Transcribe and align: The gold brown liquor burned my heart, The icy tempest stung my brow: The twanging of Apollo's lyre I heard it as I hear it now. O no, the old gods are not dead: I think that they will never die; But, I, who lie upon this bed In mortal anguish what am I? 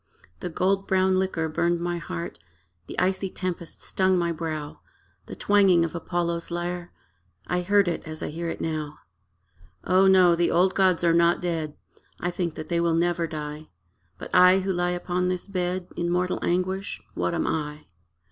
The 0.39 0.49
gold 0.49 0.87
brown 0.87 1.19
liquor 1.19 1.47
burned 1.47 1.79
my 1.79 1.99
heart, 1.99 2.39
The 2.87 2.97
icy 2.97 3.29
tempest 3.29 3.83
stung 3.83 4.17
my 4.17 4.31
brow: 4.31 4.79
The 5.27 5.35
twanging 5.35 5.85
of 5.85 5.93
Apollo's 5.93 6.49
lyre 6.49 6.91
I 7.45 7.61
heard 7.61 7.87
it 7.87 8.01
as 8.07 8.23
I 8.23 8.29
hear 8.29 8.49
it 8.49 8.61
now. 8.61 8.97
O 9.83 10.07
no, 10.07 10.33
the 10.35 10.49
old 10.49 10.73
gods 10.73 11.03
are 11.03 11.13
not 11.13 11.39
dead: 11.39 11.75
I 12.19 12.31
think 12.31 12.55
that 12.55 12.67
they 12.67 12.79
will 12.79 12.95
never 12.95 13.27
die; 13.27 13.69
But, 14.17 14.33
I, 14.33 14.61
who 14.61 14.73
lie 14.73 14.89
upon 14.89 15.27
this 15.27 15.47
bed 15.47 15.85
In 15.95 16.09
mortal 16.09 16.39
anguish 16.41 16.99
what 17.13 17.35
am 17.35 17.45
I? 17.45 17.85